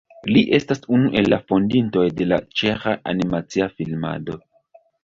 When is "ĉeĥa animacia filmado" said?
2.63-4.43